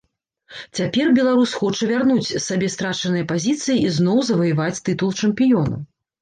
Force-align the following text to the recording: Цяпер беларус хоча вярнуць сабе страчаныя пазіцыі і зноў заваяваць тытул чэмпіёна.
Цяпер 0.77 1.11
беларус 1.17 1.51
хоча 1.59 1.89
вярнуць 1.91 2.37
сабе 2.45 2.69
страчаныя 2.77 3.27
пазіцыі 3.33 3.77
і 3.85 3.93
зноў 3.99 4.17
заваяваць 4.31 4.83
тытул 4.89 5.15
чэмпіёна. 5.21 5.77